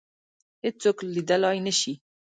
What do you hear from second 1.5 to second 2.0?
نه شي